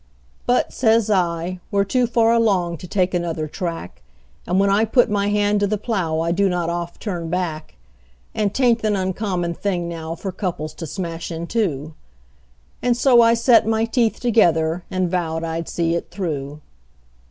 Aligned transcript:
"But," 0.47 0.73
says 0.73 1.11
I, 1.11 1.59
"we're 1.69 1.83
too 1.83 2.07
far 2.07 2.31
along 2.33 2.77
to 2.77 2.87
take 2.87 3.13
another 3.13 3.47
track, 3.47 4.01
And 4.47 4.59
when 4.59 4.71
I 4.71 4.83
put 4.83 5.11
my 5.11 5.27
hand 5.27 5.59
to 5.59 5.67
the 5.67 5.77
plow 5.77 6.21
I 6.21 6.31
do 6.31 6.49
not 6.49 6.71
oft 6.71 6.99
turn 6.99 7.29
back; 7.29 7.75
And 8.33 8.51
'tain't 8.51 8.83
an 8.83 8.95
uncommon 8.95 9.53
thing 9.53 9.87
now 9.87 10.15
for 10.15 10.31
couples 10.31 10.73
to 10.73 10.87
smash 10.87 11.31
in 11.31 11.45
two;" 11.45 11.93
And 12.81 12.97
so 12.97 13.21
I 13.21 13.35
set 13.35 13.67
my 13.67 13.85
teeth 13.85 14.19
together, 14.19 14.83
and 14.89 15.07
vowed 15.07 15.43
I'd 15.43 15.69
see 15.69 15.93
it 15.93 16.09
through. 16.09 16.61